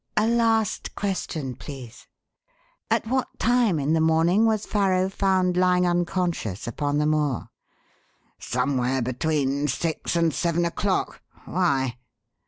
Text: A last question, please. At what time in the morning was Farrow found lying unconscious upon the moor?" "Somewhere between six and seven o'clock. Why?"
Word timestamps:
A 0.17 0.25
last 0.27 0.95
question, 0.95 1.53
please. 1.55 2.07
At 2.89 3.05
what 3.05 3.37
time 3.37 3.77
in 3.77 3.93
the 3.93 4.01
morning 4.01 4.47
was 4.47 4.65
Farrow 4.65 5.09
found 5.09 5.55
lying 5.55 5.85
unconscious 5.85 6.65
upon 6.65 6.97
the 6.97 7.05
moor?" 7.05 7.49
"Somewhere 8.39 9.03
between 9.03 9.67
six 9.67 10.15
and 10.15 10.33
seven 10.33 10.65
o'clock. 10.65 11.21
Why?" 11.45 11.97